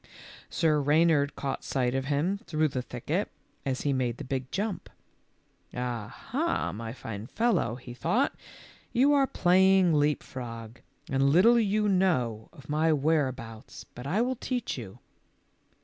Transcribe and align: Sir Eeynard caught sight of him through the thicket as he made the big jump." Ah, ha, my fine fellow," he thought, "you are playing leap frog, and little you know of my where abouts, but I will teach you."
Sir 0.49 0.81
Eeynard 0.83 1.35
caught 1.35 1.63
sight 1.63 1.93
of 1.93 2.05
him 2.05 2.39
through 2.47 2.69
the 2.69 2.81
thicket 2.81 3.29
as 3.67 3.81
he 3.81 3.93
made 3.93 4.17
the 4.17 4.23
big 4.23 4.49
jump." 4.51 4.89
Ah, 5.75 6.07
ha, 6.31 6.71
my 6.71 6.91
fine 6.91 7.27
fellow," 7.27 7.75
he 7.75 7.93
thought, 7.93 8.33
"you 8.91 9.13
are 9.13 9.27
playing 9.27 9.93
leap 9.93 10.23
frog, 10.23 10.79
and 11.07 11.29
little 11.29 11.59
you 11.59 11.87
know 11.87 12.49
of 12.51 12.67
my 12.67 12.91
where 12.91 13.27
abouts, 13.27 13.83
but 13.93 14.07
I 14.07 14.23
will 14.23 14.37
teach 14.37 14.75
you." 14.75 14.97